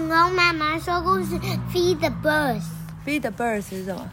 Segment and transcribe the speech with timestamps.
[0.00, 1.38] 恐龙妈妈说故事
[1.70, 2.64] ，Feed the birds。
[3.04, 4.08] Feed the birds 是什么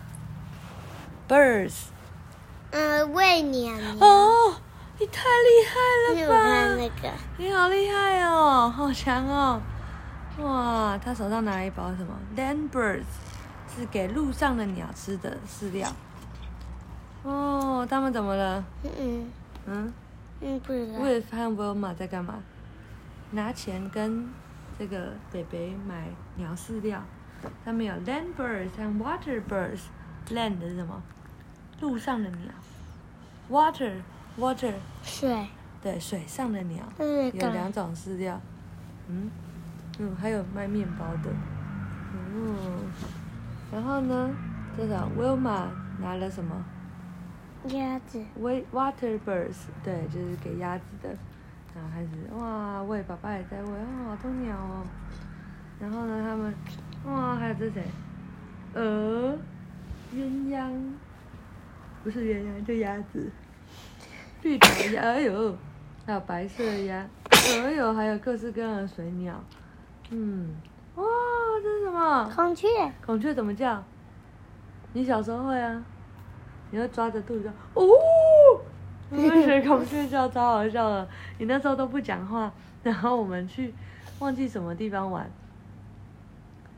[1.30, 1.86] ？Birds。
[2.72, 4.06] 嗯，喂鸟鸟。
[4.06, 4.56] 哦，
[5.00, 6.44] 你太厉害了吧！
[6.44, 7.10] 看那个？
[7.38, 9.62] 你好厉害哦，好强哦！
[10.40, 13.06] 哇，他手上拿了一包什么？Land birds，
[13.74, 15.90] 是给路上的鸟吃的饲料。
[17.24, 18.62] 哦，他们怎么了？
[18.84, 19.32] 嗯
[19.68, 19.94] 嗯
[20.42, 21.00] 嗯，不知道。
[21.00, 22.40] ，Will 和 Wilma 在干嘛？
[23.32, 24.30] 拿钱跟
[24.78, 27.02] 这个北北买鸟饲料。
[27.64, 29.82] 上面有 land birds 和 water birds。
[30.30, 31.02] land 是什么？
[31.80, 32.50] 路上的鸟。
[33.50, 33.94] water
[34.38, 34.74] water
[35.04, 35.48] 水。
[35.82, 36.84] 对，水上的鸟。
[36.98, 37.38] 这个。
[37.38, 38.42] 有两种饲料，
[39.08, 39.30] 嗯，
[40.00, 41.30] 嗯，还有卖面包的，
[42.34, 42.92] 嗯，
[43.72, 44.30] 然后呢，
[44.76, 45.68] 这种 Wilma
[46.02, 46.66] 拿了什么
[47.70, 48.26] 鸭子。
[48.42, 51.16] ？Wa- Water birds，对，就是给鸭子的，
[51.78, 54.84] 然后开始哇喂，爸爸也在喂，哦，好多鸟哦，
[55.80, 56.52] 然后呢，他们
[57.06, 57.84] 哇，还有这谁？
[58.74, 59.38] 鹅，
[60.12, 60.72] 鸳鸯，
[62.04, 63.30] 不是鸳鸯，就鸭子，
[64.42, 65.56] 绿头鸭，哎呦，
[66.08, 69.40] 还有白色的鸭，哎呦，还有各式各样的水鸟，
[70.10, 70.56] 嗯，
[70.96, 71.04] 哇，
[71.62, 72.32] 这是什么？
[72.36, 72.68] 孔雀。
[73.06, 73.84] 孔雀怎么叫？
[74.94, 75.84] 你小时候会啊？
[76.72, 77.88] 你会抓着肚子叫哦，
[79.10, 81.08] 我们学孔雀叫，超好笑的。
[81.38, 82.52] 你那时候都不讲话，
[82.84, 83.74] 然后我们去
[84.20, 85.30] 忘记什么地方玩，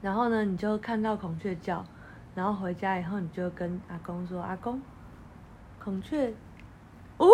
[0.02, 1.84] 然后呢，你就看到孔雀叫，
[2.36, 4.80] 然后回家以后你就跟阿公说：“阿公，
[5.84, 6.32] 孔雀，
[7.18, 7.28] 哦，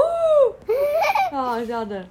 [1.31, 2.07] 超好笑的，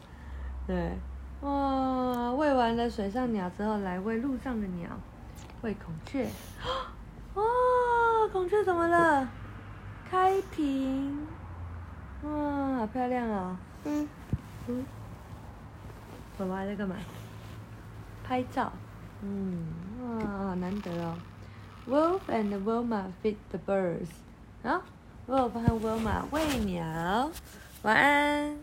[0.66, 0.92] 对，
[1.40, 4.90] 哇，喂完了水上鸟之后，来喂路上的鸟，
[5.62, 6.28] 喂孔雀，
[7.34, 7.42] 哇，
[8.30, 9.28] 孔雀怎么了？
[10.10, 11.26] 开屏，
[12.24, 14.08] 哇，好漂亮哦，嗯。
[14.66, 14.84] 嗯，
[16.38, 16.96] 爸爸在干嘛？
[18.26, 18.72] 拍照，
[19.22, 19.66] 嗯，
[20.02, 21.16] 哇，好难得哦。
[21.86, 24.08] Wolf and Wilma feed the birds，
[24.62, 24.80] 啊
[25.28, 27.30] ，Wolf 和 Wilma 喂鸟，
[27.82, 28.56] 晚安。